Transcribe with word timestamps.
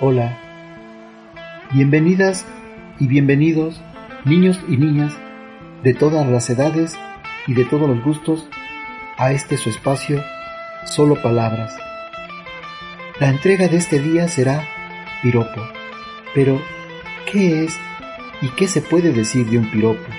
Hola. 0.00 0.38
Bienvenidas 1.72 2.46
y 2.98 3.06
bienvenidos, 3.06 3.80
niños 4.24 4.58
y 4.66 4.76
niñas 4.78 5.12
de 5.84 5.92
todas 5.92 6.26
las 6.26 6.48
edades 6.50 6.96
y 7.46 7.54
de 7.54 7.64
todos 7.66 7.88
los 7.88 8.02
gustos, 8.02 8.48
a 9.18 9.32
este 9.32 9.56
su 9.58 9.68
espacio, 9.68 10.22
solo 10.86 11.20
palabras. 11.20 11.76
La 13.20 13.28
entrega 13.28 13.68
de 13.68 13.76
este 13.76 14.00
día 14.00 14.26
será 14.28 14.66
piropo. 15.22 15.60
Pero, 16.34 16.60
¿qué 17.30 17.64
es 17.64 17.76
y 18.40 18.48
qué 18.48 18.66
se 18.66 18.80
puede 18.80 19.12
decir 19.12 19.46
de 19.46 19.58
un 19.58 19.70
piropo? 19.70 20.10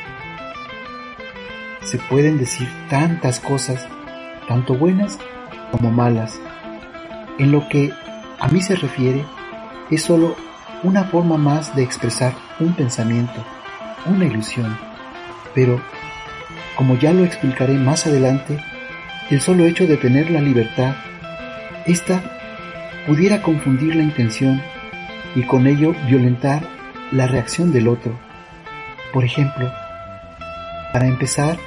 Se 1.81 1.97
pueden 1.97 2.37
decir 2.37 2.69
tantas 2.89 3.39
cosas, 3.39 3.85
tanto 4.47 4.75
buenas 4.75 5.17
como 5.71 5.91
malas. 5.91 6.39
En 7.39 7.51
lo 7.51 7.67
que 7.67 7.91
a 8.39 8.47
mí 8.49 8.61
se 8.61 8.75
refiere, 8.75 9.25
es 9.93 10.03
solo 10.03 10.35
una 10.83 11.05
forma 11.05 11.37
más 11.37 11.75
de 11.75 11.83
expresar 11.83 12.33
un 12.59 12.73
pensamiento, 12.73 13.43
una 14.05 14.25
ilusión. 14.25 14.77
Pero, 15.53 15.79
como 16.75 16.97
ya 16.97 17.13
lo 17.13 17.23
explicaré 17.23 17.73
más 17.73 18.07
adelante, 18.07 18.57
el 19.29 19.39
solo 19.39 19.65
hecho 19.65 19.87
de 19.87 19.97
tener 19.97 20.29
la 20.31 20.41
libertad, 20.41 20.95
esta 21.85 22.21
pudiera 23.07 23.41
confundir 23.41 23.95
la 23.95 24.03
intención 24.03 24.61
y 25.35 25.43
con 25.43 25.67
ello 25.67 25.93
violentar 26.07 26.67
la 27.11 27.27
reacción 27.27 27.71
del 27.71 27.87
otro. 27.87 28.17
Por 29.13 29.23
ejemplo, 29.23 29.71
para 30.91 31.07
empezar, 31.07 31.57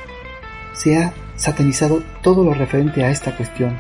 se 0.73 0.99
ha 0.99 1.13
satanizado 1.37 2.03
todo 2.23 2.45
lo 2.45 2.55
referente 2.55 3.05
a 3.05 3.11
esta 3.11 3.37
cuestión. 3.37 3.77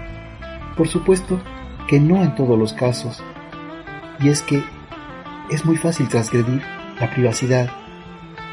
Por 0.76 0.88
supuesto 0.88 1.40
que 1.88 2.00
no 2.00 2.22
en 2.22 2.34
todos 2.34 2.58
los 2.58 2.72
casos, 2.72 3.22
y 4.20 4.28
es 4.28 4.42
que 4.42 4.62
es 5.50 5.64
muy 5.64 5.76
fácil 5.76 6.08
transgredir 6.08 6.62
la 7.00 7.10
privacidad 7.10 7.70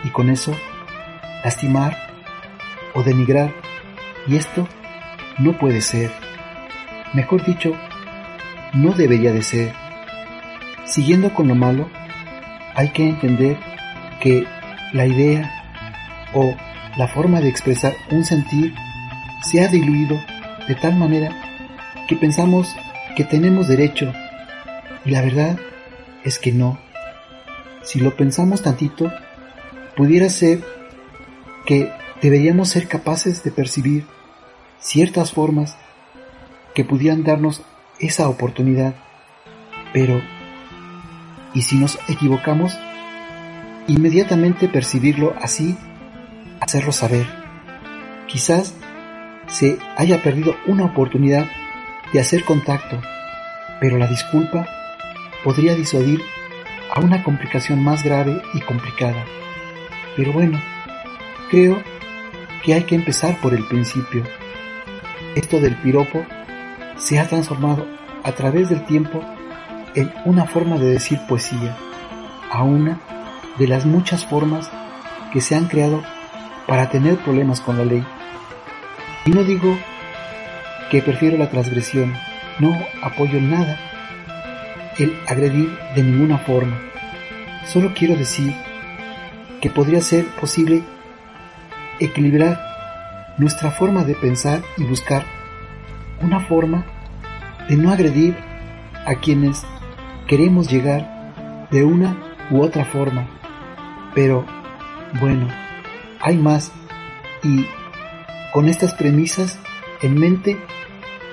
y 0.04 0.10
con 0.10 0.30
eso 0.30 0.54
lastimar 1.44 1.98
o 2.94 3.04
denigrar 3.04 3.52
y 4.28 4.36
esto 4.36 4.68
no 5.40 5.58
puede 5.58 5.82
ser. 5.82 6.12
Mejor 7.14 7.46
dicho, 7.46 7.74
no 8.74 8.92
debería 8.94 9.32
de 9.32 9.44
ser. 9.44 9.74
Siguiendo 10.86 11.34
con 11.34 11.48
lo 11.48 11.56
malo, 11.56 11.90
hay 12.76 12.90
que 12.90 13.08
entender 13.08 13.58
que 14.20 14.46
la 14.94 15.06
idea 15.06 15.52
o 16.34 16.56
la 16.98 17.08
forma 17.08 17.42
de 17.42 17.50
expresar 17.50 17.94
un 18.12 18.24
sentir 18.24 18.74
se 19.42 19.64
ha 19.64 19.68
diluido 19.68 20.20
de 20.68 20.76
tal 20.76 20.96
manera 20.96 21.32
que 22.08 22.16
pensamos 22.16 22.76
que 23.16 23.24
tenemos 23.24 23.68
derecho 23.68 24.14
y 25.06 25.12
la 25.12 25.22
verdad 25.22 25.60
es 26.24 26.40
que 26.40 26.52
no. 26.52 26.80
Si 27.84 28.00
lo 28.00 28.16
pensamos 28.16 28.62
tantito, 28.62 29.12
pudiera 29.96 30.30
ser 30.30 30.64
que 31.66 31.92
deberíamos 32.22 32.70
ser 32.70 32.88
capaces 32.88 33.44
de 33.44 33.52
percibir 33.52 34.06
ciertas 34.80 35.32
formas 35.32 35.78
que 36.74 36.86
pudieran 36.86 37.24
darnos 37.24 37.62
esa 38.00 38.28
oportunidad. 38.30 38.96
Pero, 39.92 40.22
¿y 41.54 41.62
si 41.62 41.76
nos 41.76 42.00
equivocamos? 42.08 42.78
Inmediatamente 43.88 44.70
percibirlo 44.70 45.36
así, 45.42 45.78
hacerlo 46.62 46.94
saber. 46.94 47.28
Quizás 48.28 48.74
se 49.48 49.78
haya 49.98 50.24
perdido 50.24 50.56
una 50.66 50.86
oportunidad 50.86 51.46
de 52.14 52.20
hacer 52.22 52.46
contacto, 52.46 53.02
pero 53.82 53.98
la 53.98 54.08
disculpa 54.08 54.68
podría 55.44 55.76
disuadir 55.76 56.22
a 56.94 57.00
una 57.00 57.24
complicación 57.24 57.84
más 57.84 58.04
grave 58.04 58.42
y 58.54 58.62
complicada. 58.62 59.26
Pero 60.16 60.32
bueno, 60.32 60.62
creo 61.50 61.82
que 62.64 62.74
hay 62.74 62.84
que 62.84 62.96
empezar 62.96 63.40
por 63.42 63.54
el 63.54 63.66
principio. 63.66 64.24
Esto 65.36 65.60
del 65.60 65.76
piropo 65.78 66.26
se 66.98 67.20
ha 67.20 67.28
transformado 67.28 67.88
a 68.24 68.32
través 68.32 68.70
del 68.70 68.86
tiempo 68.86 69.24
en 69.96 70.12
una 70.26 70.46
forma 70.46 70.78
de 70.78 70.90
decir 70.90 71.20
poesía, 71.28 71.76
a 72.52 72.64
una 72.64 73.00
de 73.58 73.68
las 73.68 73.86
muchas 73.86 74.26
formas 74.26 74.70
que 75.32 75.42
se 75.42 75.56
han 75.56 75.66
creado 75.66 76.04
para 76.68 76.90
tener 76.90 77.18
problemas 77.18 77.60
con 77.60 77.78
la 77.78 77.86
ley. 77.86 78.06
Y 79.26 79.32
no 79.32 79.44
digo 79.44 79.78
que 80.90 81.02
prefiero 81.02 81.38
la 81.38 81.50
transgresión, 81.50 82.14
no 82.60 82.78
apoyo 83.02 83.42
nada 83.42 83.93
el 84.98 85.18
agredir 85.28 85.78
de 85.96 86.04
ninguna 86.04 86.38
forma. 86.40 86.80
Solo 87.66 87.94
quiero 87.94 88.16
decir 88.16 88.54
que 89.62 89.70
podría 89.70 90.02
ser 90.02 90.26
posible 90.40 90.84
equilibrar 92.00 92.60
nuestra 93.38 93.72
forma 93.72 94.04
de 94.04 94.16
pensar 94.16 94.62
y 94.78 94.84
buscar 94.84 95.26
una 96.22 96.40
forma 96.40 96.86
de 97.70 97.78
no 97.78 97.92
agredir 97.92 98.36
a 99.06 99.16
quienes 99.16 99.64
queremos 100.28 100.70
llegar 100.70 101.68
de 101.72 101.84
una 101.84 102.18
u 102.52 102.62
otra 102.62 102.86
forma. 102.86 103.28
Pero, 104.14 104.46
bueno, 105.20 105.48
hay 106.20 106.38
más 106.38 106.72
y 107.44 107.66
con 108.54 108.68
estas 108.68 108.94
premisas 108.94 109.60
en 110.02 110.20
mente, 110.20 110.58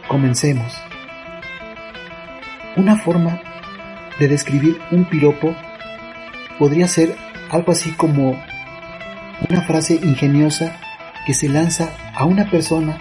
comencemos. 0.08 0.72
Una 2.76 2.96
forma 2.96 3.40
de 4.20 4.28
describir 4.28 4.78
un 4.92 5.06
piropo 5.06 5.56
podría 6.58 6.86
ser 6.86 7.16
algo 7.50 7.72
así 7.72 7.90
como 7.92 8.38
una 9.48 9.62
frase 9.62 9.94
ingeniosa 9.94 10.76
que 11.26 11.32
se 11.32 11.48
lanza 11.48 11.88
a 12.14 12.26
una 12.26 12.48
persona 12.50 13.00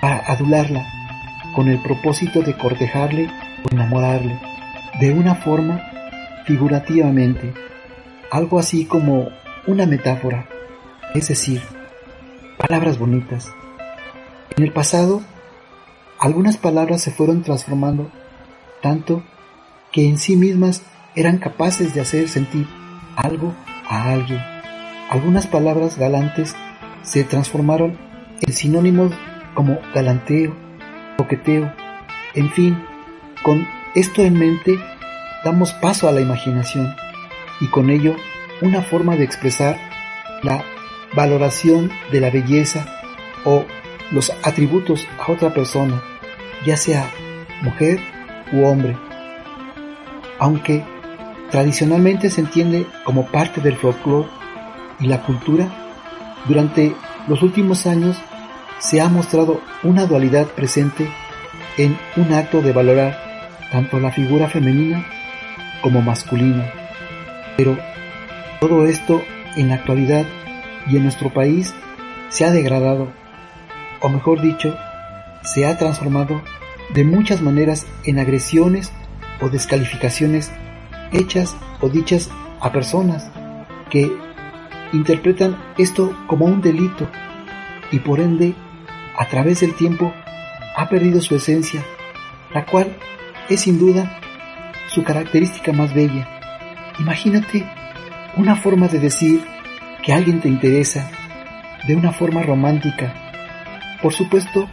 para 0.00 0.18
adularla 0.30 0.86
con 1.54 1.68
el 1.68 1.82
propósito 1.82 2.42
de 2.42 2.56
cortejarle 2.56 3.28
o 3.64 3.74
enamorarle 3.74 4.40
de 5.00 5.12
una 5.12 5.34
forma 5.34 5.82
figurativamente, 6.46 7.52
algo 8.30 8.60
así 8.60 8.84
como 8.84 9.28
una 9.66 9.84
metáfora, 9.84 10.46
es 11.12 11.26
decir, 11.26 11.60
palabras 12.56 12.98
bonitas. 12.98 13.52
En 14.56 14.62
el 14.62 14.72
pasado, 14.72 15.22
algunas 16.20 16.56
palabras 16.56 17.02
se 17.02 17.10
fueron 17.10 17.42
transformando 17.42 18.10
tanto 18.80 19.24
que 19.96 20.06
en 20.06 20.18
sí 20.18 20.36
mismas 20.36 20.82
eran 21.14 21.38
capaces 21.38 21.94
de 21.94 22.02
hacer 22.02 22.28
sentir 22.28 22.68
algo 23.16 23.54
a 23.88 24.12
alguien. 24.12 24.42
Algunas 25.08 25.46
palabras 25.46 25.96
galantes 25.96 26.54
se 27.00 27.24
transformaron 27.24 27.96
en 28.42 28.52
sinónimos 28.52 29.14
como 29.54 29.78
galanteo, 29.94 30.54
coqueteo, 31.16 31.72
en 32.34 32.50
fin, 32.50 32.84
con 33.42 33.66
esto 33.94 34.20
en 34.20 34.34
mente 34.38 34.78
damos 35.42 35.72
paso 35.72 36.10
a 36.10 36.12
la 36.12 36.20
imaginación 36.20 36.94
y 37.62 37.68
con 37.68 37.88
ello 37.88 38.16
una 38.60 38.82
forma 38.82 39.16
de 39.16 39.24
expresar 39.24 39.78
la 40.42 40.62
valoración 41.14 41.90
de 42.12 42.20
la 42.20 42.28
belleza 42.28 42.84
o 43.46 43.64
los 44.12 44.30
atributos 44.42 45.08
a 45.26 45.32
otra 45.32 45.54
persona, 45.54 46.02
ya 46.66 46.76
sea 46.76 47.10
mujer 47.62 47.98
u 48.52 48.66
hombre. 48.66 49.05
Aunque 50.38 50.84
tradicionalmente 51.50 52.30
se 52.30 52.40
entiende 52.40 52.86
como 53.04 53.26
parte 53.26 53.60
del 53.60 53.76
folclore 53.76 54.28
y 55.00 55.06
la 55.06 55.22
cultura, 55.22 55.68
durante 56.46 56.94
los 57.28 57.42
últimos 57.42 57.86
años 57.86 58.16
se 58.78 59.00
ha 59.00 59.08
mostrado 59.08 59.60
una 59.82 60.06
dualidad 60.06 60.46
presente 60.46 61.08
en 61.78 61.96
un 62.16 62.32
acto 62.32 62.62
de 62.62 62.72
valorar 62.72 63.18
tanto 63.72 63.98
la 63.98 64.12
figura 64.12 64.48
femenina 64.48 65.04
como 65.82 66.02
masculina. 66.02 66.70
Pero 67.56 67.76
todo 68.60 68.86
esto 68.86 69.22
en 69.56 69.68
la 69.68 69.76
actualidad 69.76 70.24
y 70.86 70.96
en 70.96 71.04
nuestro 71.04 71.32
país 71.32 71.74
se 72.28 72.44
ha 72.44 72.50
degradado, 72.50 73.08
o 74.00 74.08
mejor 74.08 74.40
dicho, 74.40 74.76
se 75.42 75.66
ha 75.66 75.78
transformado 75.78 76.42
de 76.94 77.04
muchas 77.04 77.40
maneras 77.40 77.86
en 78.04 78.18
agresiones 78.18 78.92
o 79.40 79.48
descalificaciones 79.48 80.50
hechas 81.12 81.56
o 81.80 81.88
dichas 81.88 82.30
a 82.60 82.72
personas 82.72 83.30
que 83.90 84.10
interpretan 84.92 85.56
esto 85.78 86.16
como 86.26 86.46
un 86.46 86.60
delito 86.60 87.08
y 87.90 87.98
por 88.00 88.20
ende 88.20 88.54
a 89.18 89.26
través 89.26 89.60
del 89.60 89.74
tiempo 89.74 90.12
ha 90.76 90.88
perdido 90.88 91.20
su 91.20 91.34
esencia, 91.34 91.82
la 92.52 92.66
cual 92.66 92.96
es 93.48 93.60
sin 93.60 93.78
duda 93.78 94.20
su 94.88 95.02
característica 95.04 95.72
más 95.72 95.94
bella. 95.94 96.28
Imagínate 96.98 97.66
una 98.36 98.56
forma 98.56 98.88
de 98.88 98.98
decir 98.98 99.42
que 100.02 100.12
alguien 100.12 100.40
te 100.40 100.48
interesa 100.48 101.10
de 101.86 101.94
una 101.94 102.12
forma 102.12 102.42
romántica. 102.42 103.14
Por 104.02 104.12
supuesto, 104.12 104.68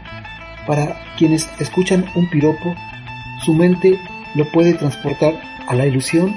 para 0.68 1.16
quienes 1.18 1.50
escuchan 1.60 2.06
un 2.16 2.30
piropo, 2.30 2.76
su 3.44 3.54
mente 3.54 4.00
lo 4.36 4.50
puede 4.52 4.74
transportar 4.74 5.40
a 5.68 5.76
la 5.76 5.86
ilusión 5.86 6.36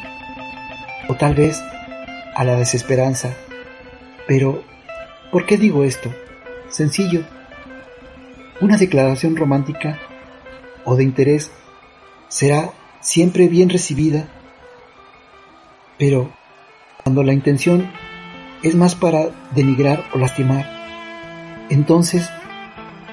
o 1.09 1.15
tal 1.15 1.35
vez 1.35 1.63
a 2.35 2.45
la 2.45 2.57
desesperanza. 2.57 3.35
Pero, 4.27 4.63
¿por 5.31 5.47
qué 5.47 5.57
digo 5.57 5.85
esto? 5.85 6.13
Sencillo. 6.69 7.23
Una 8.61 8.77
declaración 8.77 9.37
romántica 9.37 9.99
o 10.85 10.97
de 10.97 11.05
interés 11.05 11.51
será 12.29 12.71
siempre 13.01 13.49
bien 13.49 13.69
recibida, 13.69 14.29
pero 15.99 16.31
cuando 17.03 17.23
la 17.23 17.33
intención 17.33 17.91
es 18.63 18.75
más 18.75 18.95
para 18.95 19.29
denigrar 19.55 20.05
o 20.13 20.19
lastimar, 20.19 20.67
entonces 21.71 22.29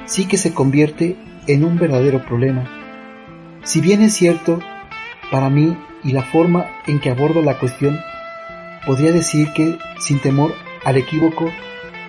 sí 0.06 0.28
que 0.28 0.38
se 0.38 0.54
convierte 0.54 1.16
en 1.48 1.64
un 1.64 1.78
verdadero 1.78 2.26
problema. 2.26 2.68
Si 3.64 3.82
bien 3.82 4.02
es 4.02 4.14
cierto, 4.14 4.60
para 5.32 5.50
mí 5.50 5.78
y 6.04 6.12
la 6.12 6.24
forma 6.24 6.68
en 6.88 7.00
que 7.00 7.10
abordo 7.10 7.42
la 7.42 7.58
cuestión, 7.58 8.00
podría 8.86 9.12
decir 9.12 9.48
que, 9.54 9.78
sin 10.00 10.20
temor 10.20 10.54
al 10.84 10.98
equívoco, 10.98 11.50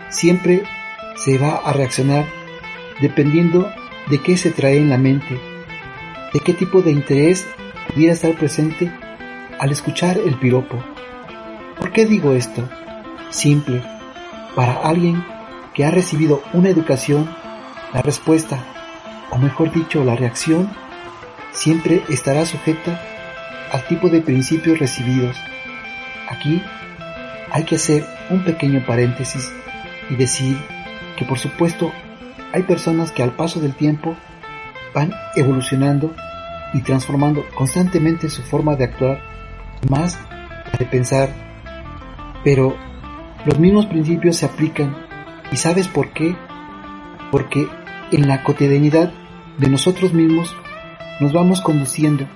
siempre 0.08 0.62
se 1.16 1.38
va 1.38 1.56
a 1.64 1.72
reaccionar 1.72 2.26
dependiendo 3.00 3.70
de 4.10 4.18
qué 4.18 4.36
se 4.36 4.50
trae 4.50 4.78
en 4.78 4.90
la 4.90 4.98
mente, 4.98 5.40
de 6.32 6.40
qué 6.40 6.52
tipo 6.52 6.82
de 6.82 6.90
interés 6.90 7.46
pudiera 7.88 8.12
estar 8.12 8.32
presente 8.34 8.90
al 9.58 9.70
escuchar 9.70 10.18
el 10.18 10.34
piropo. 10.38 10.82
¿Por 11.78 11.92
qué 11.92 12.06
digo 12.06 12.32
esto? 12.32 12.68
Simple, 13.30 13.82
para 14.54 14.74
alguien 14.74 15.24
que 15.74 15.84
ha 15.84 15.90
recibido 15.90 16.42
una 16.52 16.68
educación, 16.68 17.28
la 17.92 18.02
respuesta, 18.02 18.64
o 19.30 19.38
mejor 19.38 19.72
dicho, 19.72 20.04
la 20.04 20.16
reacción, 20.16 20.70
siempre 21.54 22.02
estará 22.08 22.44
sujeta 22.44 23.00
al 23.72 23.86
tipo 23.86 24.10
de 24.10 24.20
principios 24.20 24.78
recibidos. 24.78 25.36
Aquí 26.28 26.62
hay 27.50 27.64
que 27.64 27.76
hacer 27.76 28.04
un 28.30 28.44
pequeño 28.44 28.84
paréntesis 28.84 29.50
y 30.10 30.16
decir 30.16 30.58
que 31.16 31.24
por 31.24 31.38
supuesto 31.38 31.92
hay 32.52 32.64
personas 32.64 33.12
que 33.12 33.22
al 33.22 33.32
paso 33.32 33.60
del 33.60 33.74
tiempo 33.74 34.16
van 34.94 35.12
evolucionando 35.34 36.14
y 36.72 36.82
transformando 36.82 37.44
constantemente 37.54 38.28
su 38.28 38.42
forma 38.42 38.76
de 38.76 38.84
actuar, 38.84 39.20
más 39.88 40.18
de 40.78 40.84
pensar, 40.84 41.30
pero 42.42 42.76
los 43.44 43.58
mismos 43.58 43.86
principios 43.86 44.36
se 44.36 44.46
aplican 44.46 44.96
y 45.52 45.56
sabes 45.56 45.88
por 45.88 46.10
qué? 46.12 46.36
Porque 47.30 47.68
en 48.12 48.28
la 48.28 48.42
cotidianidad 48.42 49.12
de 49.58 49.68
nosotros 49.68 50.12
mismos 50.12 50.54
nos 51.20 51.32
vamos 51.32 51.60
conduciendo 51.60 52.26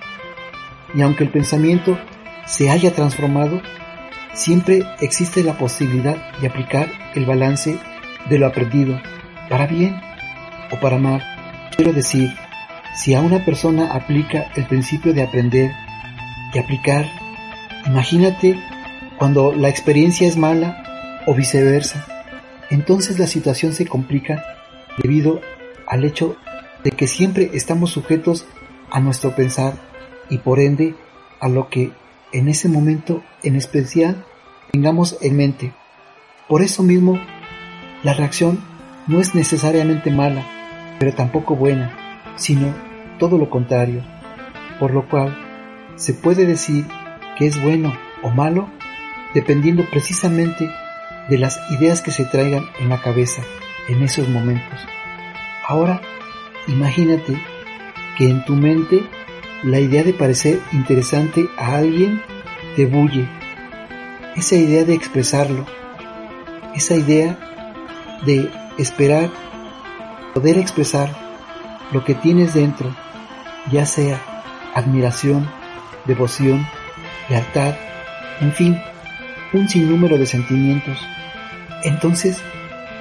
y 0.93 1.01
aunque 1.01 1.23
el 1.23 1.29
pensamiento 1.29 1.97
se 2.45 2.69
haya 2.69 2.93
transformado, 2.93 3.61
siempre 4.33 4.83
existe 5.01 5.43
la 5.43 5.57
posibilidad 5.57 6.17
de 6.39 6.47
aplicar 6.47 6.89
el 7.15 7.25
balance 7.25 7.77
de 8.29 8.39
lo 8.39 8.47
aprendido, 8.47 8.99
para 9.49 9.67
bien 9.67 9.99
o 10.71 10.79
para 10.79 10.97
mal. 10.97 11.23
Quiero 11.75 11.93
decir, 11.93 12.33
si 12.95 13.13
a 13.13 13.21
una 13.21 13.45
persona 13.45 13.93
aplica 13.93 14.51
el 14.55 14.65
principio 14.65 15.13
de 15.13 15.23
aprender 15.23 15.71
y 16.53 16.59
aplicar, 16.59 17.05
imagínate 17.85 18.59
cuando 19.17 19.53
la 19.53 19.69
experiencia 19.69 20.27
es 20.27 20.37
mala 20.37 21.21
o 21.27 21.33
viceversa, 21.33 22.05
entonces 22.69 23.19
la 23.19 23.27
situación 23.27 23.73
se 23.73 23.85
complica 23.85 24.43
debido 25.01 25.41
al 25.87 26.03
hecho 26.03 26.35
de 26.83 26.91
que 26.91 27.07
siempre 27.07 27.51
estamos 27.53 27.91
sujetos 27.91 28.47
nuestro 28.99 29.35
pensar 29.35 29.73
y 30.29 30.39
por 30.39 30.59
ende 30.59 30.95
a 31.39 31.47
lo 31.47 31.69
que 31.69 31.91
en 32.31 32.47
ese 32.47 32.69
momento 32.69 33.23
en 33.43 33.55
especial 33.55 34.25
tengamos 34.71 35.17
en 35.21 35.37
mente. 35.37 35.73
Por 36.47 36.61
eso 36.61 36.83
mismo, 36.83 37.19
la 38.03 38.13
reacción 38.13 38.59
no 39.07 39.19
es 39.19 39.35
necesariamente 39.35 40.11
mala, 40.11 40.45
pero 40.99 41.13
tampoco 41.13 41.55
buena, 41.55 42.33
sino 42.35 42.73
todo 43.19 43.37
lo 43.37 43.49
contrario, 43.49 44.03
por 44.79 44.93
lo 44.93 45.07
cual 45.07 45.37
se 45.95 46.13
puede 46.13 46.45
decir 46.45 46.85
que 47.37 47.45
es 47.45 47.61
bueno 47.61 47.93
o 48.23 48.29
malo 48.29 48.69
dependiendo 49.33 49.85
precisamente 49.89 50.69
de 51.29 51.37
las 51.37 51.59
ideas 51.71 52.01
que 52.01 52.11
se 52.11 52.25
traigan 52.25 52.65
en 52.79 52.89
la 52.89 53.01
cabeza 53.01 53.43
en 53.87 54.01
esos 54.01 54.27
momentos. 54.27 54.79
Ahora, 55.67 56.01
imagínate 56.67 57.39
que 58.19 58.29
en 58.29 58.43
tu 58.43 58.53
mente 58.53 59.01
la 59.63 59.79
idea 59.79 60.03
de 60.03 60.13
parecer 60.13 60.59
interesante 60.73 61.47
a 61.57 61.77
alguien 61.77 62.21
te 62.75 62.85
bulle. 62.85 63.27
Esa 64.35 64.55
idea 64.55 64.83
de 64.83 64.93
expresarlo, 64.93 65.65
esa 66.75 66.95
idea 66.95 67.39
de 68.25 68.51
esperar, 68.77 69.29
poder 70.33 70.57
expresar 70.57 71.15
lo 71.93 72.03
que 72.03 72.13
tienes 72.13 72.53
dentro, 72.53 72.93
ya 73.71 73.85
sea 73.85 74.21
admiración, 74.75 75.49
devoción, 76.05 76.67
lealtad, 77.29 77.75
en 78.41 78.51
fin, 78.51 78.81
un 79.53 79.69
sinnúmero 79.69 80.17
de 80.17 80.25
sentimientos. 80.25 80.99
Entonces, 81.83 82.41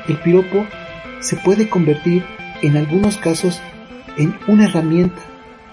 el 0.06 0.16
piropo 0.18 0.64
se 1.18 1.34
puede 1.34 1.68
convertir 1.68 2.24
en 2.62 2.76
algunos 2.76 3.16
casos 3.16 3.60
en 4.18 4.36
una 4.48 4.64
herramienta 4.64 5.22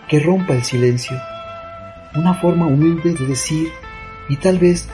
que 0.07 0.19
rompa 0.19 0.53
el 0.53 0.63
silencio, 0.63 1.19
una 2.15 2.35
forma 2.35 2.67
humilde 2.67 3.13
de 3.13 3.25
decir 3.25 3.69
y 4.29 4.37
tal 4.37 4.59
vez 4.59 4.87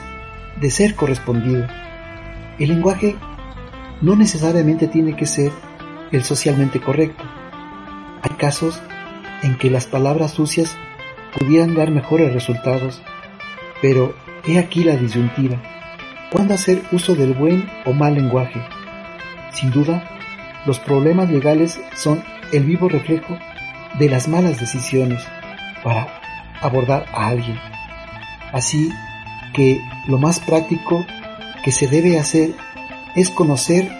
de 0.60 0.70
ser 0.70 0.94
correspondido. 0.94 1.66
El 2.58 2.70
lenguaje 2.70 3.16
no 4.00 4.16
necesariamente 4.16 4.88
tiene 4.88 5.14
que 5.14 5.26
ser 5.26 5.52
el 6.10 6.24
socialmente 6.24 6.80
correcto. 6.80 7.24
Hay 8.22 8.36
casos 8.36 8.80
en 9.42 9.56
que 9.58 9.70
las 9.70 9.86
palabras 9.86 10.32
sucias 10.32 10.76
pudieran 11.38 11.74
dar 11.74 11.90
mejores 11.90 12.32
resultados, 12.32 13.02
pero 13.80 14.14
he 14.46 14.58
aquí 14.58 14.84
la 14.84 14.96
disyuntiva. 14.96 15.60
¿Cuándo 16.30 16.54
hacer 16.54 16.82
uso 16.92 17.14
del 17.14 17.34
buen 17.34 17.68
o 17.84 17.92
mal 17.92 18.14
lenguaje? 18.14 18.62
Sin 19.52 19.70
duda, 19.70 20.08
los 20.64 20.78
problemas 20.78 21.30
legales 21.30 21.78
son 21.94 22.22
el 22.52 22.64
vivo 22.64 22.88
reflejo 22.88 23.38
de 23.98 24.08
las 24.08 24.28
malas 24.28 24.60
decisiones 24.60 25.22
para 25.82 26.20
abordar 26.60 27.06
a 27.12 27.28
alguien. 27.28 27.58
Así 28.52 28.90
que 29.54 29.80
lo 30.06 30.18
más 30.18 30.40
práctico 30.40 31.04
que 31.64 31.72
se 31.72 31.86
debe 31.86 32.18
hacer 32.18 32.54
es 33.14 33.30
conocer 33.30 33.90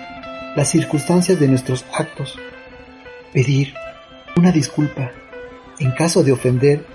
las 0.56 0.70
circunstancias 0.70 1.40
de 1.40 1.48
nuestros 1.48 1.84
actos, 1.94 2.38
pedir 3.32 3.74
una 4.36 4.52
disculpa 4.52 5.10
en 5.78 5.92
caso 5.92 6.22
de 6.22 6.32
ofender 6.32 6.86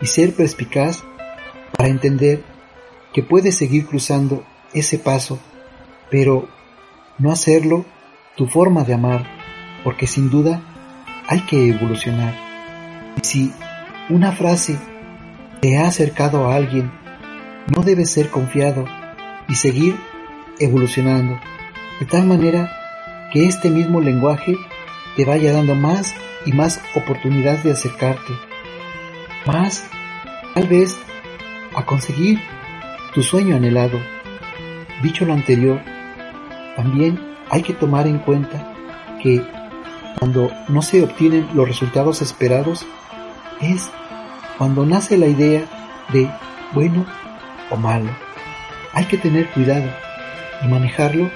y 0.00 0.06
ser 0.06 0.34
perspicaz 0.34 1.02
para 1.76 1.88
entender 1.88 2.42
que 3.12 3.22
puedes 3.22 3.56
seguir 3.56 3.86
cruzando 3.86 4.44
ese 4.72 4.98
paso, 4.98 5.38
pero 6.10 6.48
no 7.18 7.32
hacerlo 7.32 7.84
tu 8.36 8.46
forma 8.46 8.84
de 8.84 8.94
amar, 8.94 9.26
porque 9.82 10.06
sin 10.06 10.30
duda 10.30 10.62
hay 11.30 11.42
que 11.42 11.68
evolucionar. 11.68 12.34
Si 13.22 13.52
una 14.08 14.32
frase 14.32 14.76
te 15.60 15.78
ha 15.78 15.86
acercado 15.86 16.48
a 16.50 16.56
alguien, 16.56 16.90
no 17.68 17.82
debes 17.82 18.10
ser 18.10 18.30
confiado 18.30 18.84
y 19.48 19.54
seguir 19.54 19.94
evolucionando, 20.58 21.38
de 22.00 22.06
tal 22.06 22.26
manera 22.26 22.68
que 23.32 23.46
este 23.46 23.70
mismo 23.70 24.00
lenguaje 24.00 24.56
te 25.16 25.24
vaya 25.24 25.52
dando 25.52 25.76
más 25.76 26.12
y 26.46 26.52
más 26.52 26.82
oportunidad 26.96 27.58
de 27.62 27.72
acercarte, 27.72 28.32
más 29.46 29.88
tal 30.54 30.66
vez 30.66 30.96
a 31.76 31.86
conseguir 31.86 32.40
tu 33.14 33.22
sueño 33.22 33.54
anhelado. 33.54 34.00
Dicho 35.00 35.24
lo 35.24 35.34
anterior, 35.34 35.80
también 36.74 37.20
hay 37.50 37.62
que 37.62 37.72
tomar 37.72 38.08
en 38.08 38.18
cuenta 38.18 38.74
que 39.22 39.59
cuando 40.18 40.50
no 40.68 40.82
se 40.82 41.02
obtienen 41.02 41.48
los 41.54 41.66
resultados 41.66 42.22
esperados 42.22 42.86
es 43.60 43.90
cuando 44.58 44.84
nace 44.84 45.16
la 45.16 45.26
idea 45.26 45.64
de 46.12 46.30
bueno 46.72 47.06
o 47.70 47.76
malo. 47.76 48.10
Hay 48.92 49.04
que 49.06 49.18
tener 49.18 49.48
cuidado 49.50 49.88
y 50.62 50.68
manejarlo 50.68 51.30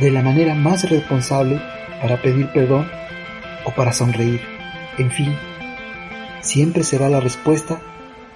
de 0.00 0.10
la 0.10 0.22
manera 0.22 0.54
más 0.54 0.88
responsable 0.88 1.60
para 2.00 2.20
pedir 2.20 2.48
perdón 2.52 2.90
o 3.64 3.70
para 3.70 3.92
sonreír. 3.92 4.40
En 4.98 5.10
fin, 5.10 5.36
siempre 6.40 6.82
será 6.82 7.08
la 7.08 7.20
respuesta 7.20 7.80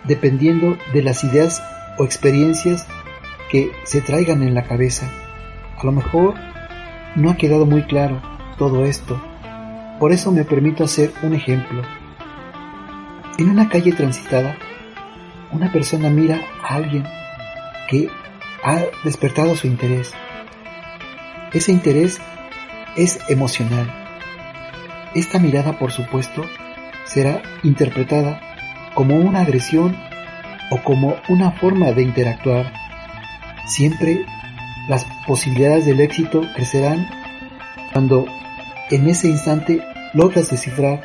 dependiendo 0.05 0.77
de 0.93 1.03
las 1.03 1.25
ideas 1.25 1.63
o 1.99 2.05
experiencias 2.05 2.87
que 3.51 3.73
se 3.85 4.01
traigan 4.01 4.43
en 4.43 4.55
la 4.55 4.65
cabeza. 4.65 5.11
A 5.77 5.85
lo 5.85 5.93
mejor 5.93 6.35
no 7.17 7.31
ha 7.31 7.37
quedado 7.37 7.67
muy 7.67 7.83
claro 7.85 8.21
todo 8.57 8.85
esto 8.85 9.21
por 9.99 10.13
eso 10.13 10.33
me 10.33 10.45
permito 10.45 10.85
hacer 10.85 11.13
un 11.23 11.35
ejemplo. 11.35 11.83
En 13.39 13.51
una 13.51 13.69
calle 13.69 13.93
transitada, 13.93 14.57
una 15.53 15.73
persona 15.73 16.11
mira 16.11 16.41
a 16.63 16.75
alguien 16.75 17.05
que 17.89 18.09
ha 18.63 18.83
despertado 19.05 19.57
su 19.57 19.67
interés. 19.67 20.13
Ese 21.53 21.73
interés 21.73 22.21
es 22.97 23.19
emocional. 23.29 23.93
Esta 25.15 25.39
mirada, 25.39 25.79
por 25.79 25.93
supuesto, 25.93 26.45
será 27.05 27.43
interpretada 27.63 28.41
como 28.95 29.17
una 29.17 29.41
agresión 29.41 29.97
o 30.71 30.83
como 30.83 31.17
una 31.29 31.53
forma 31.53 31.93
de 31.93 32.03
interactuar. 32.03 32.73
Siempre 33.67 34.27
las 34.89 35.07
posibilidades 35.27 35.87
del 35.87 36.01
éxito 36.01 36.43
crecerán 36.55 37.09
cuando 37.93 38.27
en 38.91 39.09
ese 39.09 39.29
instante 39.29 39.83
logras 40.15 40.51
descifrar 40.51 41.05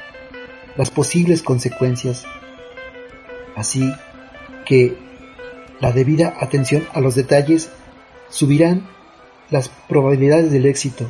las 0.75 0.89
posibles 0.89 1.41
consecuencias. 1.41 2.25
Así 3.55 3.91
que 4.65 4.97
la 5.79 5.91
debida 5.91 6.33
atención 6.39 6.83
a 6.93 7.01
los 7.01 7.15
detalles 7.15 7.69
subirán 8.29 8.87
las 9.49 9.69
probabilidades 9.69 10.51
del 10.51 10.65
éxito. 10.65 11.05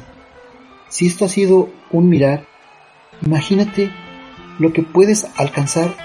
Si 0.89 1.08
esto 1.08 1.25
ha 1.25 1.30
sido 1.30 1.70
un 1.92 2.10
mirar, 2.10 2.46
imagínate 3.22 3.92
lo 4.60 4.74
que 4.74 4.84
puedes 4.84 5.27
alcanzar 5.38 5.96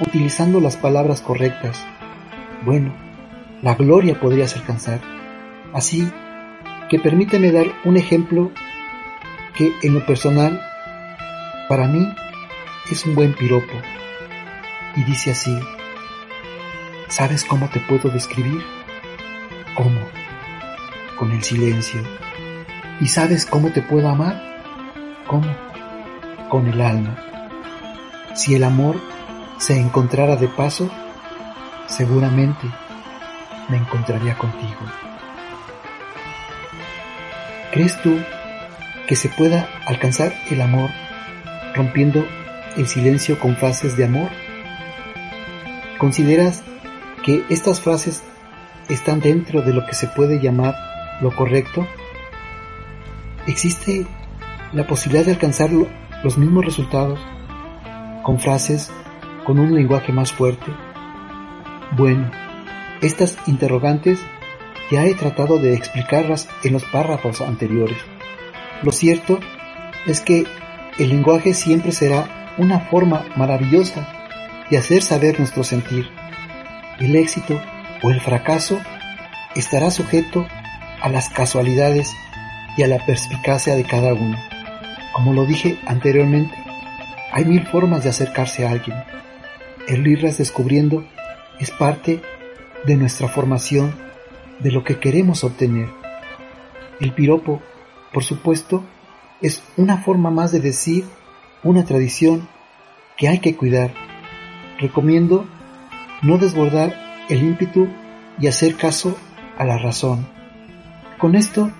utilizando 0.00 0.60
las 0.60 0.76
palabras 0.76 1.20
correctas. 1.20 1.84
Bueno, 2.64 2.94
la 3.62 3.74
gloria 3.74 4.18
podrías 4.18 4.56
alcanzar. 4.56 5.00
Así 5.72 6.10
que 6.88 6.98
permíteme 6.98 7.52
dar 7.52 7.66
un 7.84 7.96
ejemplo 7.96 8.50
que 9.56 9.72
en 9.82 9.94
lo 9.94 10.04
personal, 10.04 10.60
para 11.68 11.86
mí, 11.86 12.12
es 12.90 13.06
un 13.06 13.14
buen 13.14 13.34
piropo. 13.34 13.72
Y 14.96 15.04
dice 15.04 15.30
así, 15.30 15.58
¿sabes 17.08 17.44
cómo 17.44 17.68
te 17.68 17.80
puedo 17.80 18.08
describir? 18.10 18.62
¿Cómo? 19.76 20.00
Con 21.18 21.32
el 21.32 21.42
silencio. 21.42 22.02
¿Y 23.00 23.08
sabes 23.08 23.46
cómo 23.46 23.70
te 23.70 23.82
puedo 23.82 24.08
amar? 24.08 24.40
¿Cómo? 25.26 25.48
Con 26.48 26.66
el 26.68 26.80
alma. 26.80 27.16
Si 28.34 28.54
el 28.54 28.64
amor 28.64 29.00
se 29.58 29.78
encontrara 29.78 30.36
de 30.36 30.48
paso, 30.48 30.90
seguramente 31.86 32.68
me 33.68 33.76
encontraría 33.76 34.36
contigo. 34.36 34.80
¿Crees 37.72 38.00
tú 38.02 38.16
que 39.06 39.16
se 39.16 39.28
pueda 39.28 39.68
alcanzar 39.86 40.32
el 40.50 40.60
amor 40.60 40.90
rompiendo 41.74 42.26
el 42.76 42.86
silencio 42.86 43.38
con 43.38 43.56
frases 43.56 43.96
de 43.96 44.04
amor? 44.04 44.30
¿Consideras 45.98 46.62
que 47.24 47.44
estas 47.48 47.80
frases 47.80 48.22
están 48.88 49.20
dentro 49.20 49.62
de 49.62 49.72
lo 49.72 49.86
que 49.86 49.94
se 49.94 50.06
puede 50.08 50.40
llamar 50.40 50.74
lo 51.20 51.34
correcto? 51.34 51.86
¿Existe 53.46 54.06
la 54.72 54.86
posibilidad 54.86 55.24
de 55.24 55.32
alcanzar 55.32 55.70
los 56.22 56.38
mismos 56.38 56.64
resultados 56.64 57.20
con 58.22 58.38
frases 58.38 58.90
con 59.44 59.58
un 59.58 59.74
lenguaje 59.74 60.12
más 60.12 60.32
fuerte? 60.32 60.72
Bueno, 61.96 62.30
estas 63.00 63.36
interrogantes 63.46 64.18
ya 64.90 65.04
he 65.04 65.14
tratado 65.14 65.58
de 65.58 65.74
explicarlas 65.74 66.48
en 66.62 66.72
los 66.72 66.84
párrafos 66.84 67.40
anteriores. 67.40 67.98
Lo 68.82 68.92
cierto 68.92 69.40
es 70.06 70.20
que 70.20 70.44
el 70.98 71.08
lenguaje 71.08 71.54
siempre 71.54 71.92
será 71.92 72.54
una 72.58 72.80
forma 72.80 73.24
maravillosa 73.36 74.06
de 74.70 74.78
hacer 74.78 75.02
saber 75.02 75.38
nuestro 75.38 75.64
sentir. 75.64 76.08
El 76.98 77.16
éxito 77.16 77.60
o 78.02 78.10
el 78.10 78.20
fracaso 78.20 78.80
estará 79.54 79.90
sujeto 79.90 80.46
a 81.00 81.08
las 81.08 81.28
casualidades 81.28 82.12
y 82.76 82.82
a 82.82 82.88
la 82.88 83.04
perspicacia 83.04 83.74
de 83.74 83.84
cada 83.84 84.14
uno. 84.14 84.36
Como 85.12 85.32
lo 85.32 85.46
dije 85.46 85.78
anteriormente, 85.86 86.54
hay 87.32 87.44
mil 87.44 87.66
formas 87.66 88.04
de 88.04 88.10
acercarse 88.10 88.66
a 88.66 88.70
alguien. 88.70 88.96
El 89.88 90.06
irlas 90.06 90.38
descubriendo 90.38 91.04
es 91.60 91.70
parte 91.70 92.20
de 92.84 92.96
nuestra 92.96 93.28
formación, 93.28 93.94
de 94.60 94.70
lo 94.70 94.84
que 94.84 94.98
queremos 94.98 95.44
obtener. 95.44 95.88
El 97.00 97.12
piropo 97.12 97.60
por 98.14 98.22
supuesto, 98.22 98.84
es 99.42 99.62
una 99.76 99.98
forma 99.98 100.30
más 100.30 100.52
de 100.52 100.60
decir 100.60 101.04
una 101.64 101.84
tradición 101.84 102.48
que 103.18 103.28
hay 103.28 103.40
que 103.40 103.56
cuidar. 103.56 103.92
Recomiendo 104.78 105.44
no 106.22 106.38
desbordar 106.38 106.94
el 107.28 107.42
ímpetu 107.42 107.88
y 108.40 108.46
hacer 108.46 108.76
caso 108.76 109.18
a 109.58 109.64
la 109.64 109.78
razón. 109.78 110.26
Con 111.18 111.34
esto 111.34 111.72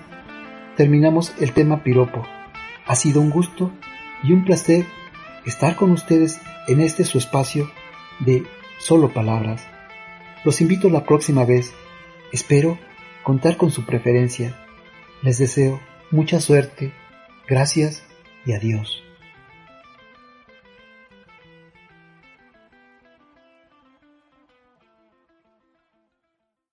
terminamos 0.75 1.33
el 1.39 1.53
tema 1.53 1.83
piropo. 1.83 2.27
Ha 2.85 2.95
sido 2.95 3.21
un 3.21 3.29
gusto 3.29 3.71
y 4.21 4.33
un 4.33 4.43
placer 4.43 4.85
estar 5.45 5.77
con 5.77 5.91
ustedes 5.91 6.41
en 6.67 6.81
este 6.81 7.05
su 7.05 7.17
espacio 7.17 7.71
de 8.19 8.43
solo 8.77 9.13
palabras. 9.13 9.65
Los 10.43 10.59
invito 10.59 10.89
la 10.89 11.05
próxima 11.05 11.45
vez. 11.45 11.73
Espero 12.33 12.77
contar 13.23 13.55
con 13.55 13.71
su 13.71 13.85
preferencia. 13.85 14.55
Les 15.21 15.37
deseo 15.37 15.79
Mucha 16.15 16.39
suerte, 16.39 16.93
gracias 17.45 18.01
y 18.45 18.53
adiós. 18.53 19.03